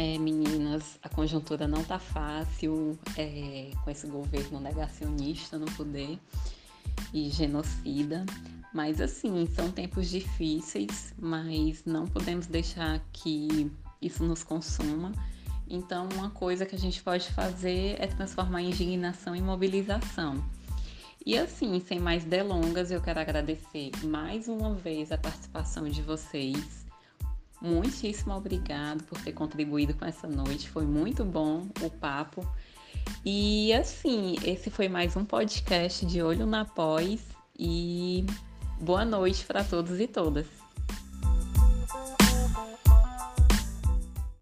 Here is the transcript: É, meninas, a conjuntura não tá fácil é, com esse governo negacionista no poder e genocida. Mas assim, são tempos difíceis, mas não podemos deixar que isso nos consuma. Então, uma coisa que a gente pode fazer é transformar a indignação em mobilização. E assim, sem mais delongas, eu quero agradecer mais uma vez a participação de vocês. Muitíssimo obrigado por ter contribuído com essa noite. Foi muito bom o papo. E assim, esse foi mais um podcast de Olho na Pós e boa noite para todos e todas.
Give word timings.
É, 0.00 0.16
meninas, 0.16 0.96
a 1.02 1.08
conjuntura 1.08 1.66
não 1.66 1.82
tá 1.82 1.98
fácil 1.98 2.96
é, 3.16 3.72
com 3.82 3.90
esse 3.90 4.06
governo 4.06 4.60
negacionista 4.60 5.58
no 5.58 5.66
poder 5.72 6.20
e 7.12 7.28
genocida. 7.28 8.24
Mas 8.72 9.00
assim, 9.00 9.44
são 9.56 9.72
tempos 9.72 10.08
difíceis, 10.08 11.12
mas 11.18 11.82
não 11.84 12.06
podemos 12.06 12.46
deixar 12.46 13.00
que 13.12 13.72
isso 14.00 14.22
nos 14.22 14.44
consuma. 14.44 15.10
Então, 15.68 16.08
uma 16.14 16.30
coisa 16.30 16.64
que 16.64 16.76
a 16.76 16.78
gente 16.78 17.02
pode 17.02 17.28
fazer 17.32 17.96
é 17.98 18.06
transformar 18.06 18.58
a 18.58 18.62
indignação 18.62 19.34
em 19.34 19.42
mobilização. 19.42 20.44
E 21.26 21.36
assim, 21.36 21.80
sem 21.80 21.98
mais 21.98 22.22
delongas, 22.22 22.92
eu 22.92 23.00
quero 23.00 23.18
agradecer 23.18 23.90
mais 24.04 24.46
uma 24.46 24.74
vez 24.74 25.10
a 25.10 25.18
participação 25.18 25.88
de 25.88 26.02
vocês. 26.02 26.87
Muitíssimo 27.60 28.34
obrigado 28.34 29.02
por 29.04 29.20
ter 29.20 29.32
contribuído 29.32 29.94
com 29.94 30.04
essa 30.04 30.28
noite. 30.28 30.70
Foi 30.70 30.86
muito 30.86 31.24
bom 31.24 31.68
o 31.82 31.90
papo. 31.90 32.46
E 33.24 33.72
assim, 33.72 34.36
esse 34.44 34.70
foi 34.70 34.88
mais 34.88 35.16
um 35.16 35.24
podcast 35.24 36.06
de 36.06 36.22
Olho 36.22 36.46
na 36.46 36.64
Pós 36.64 37.20
e 37.58 38.24
boa 38.80 39.04
noite 39.04 39.44
para 39.44 39.64
todos 39.64 39.98
e 39.98 40.06
todas. 40.06 40.46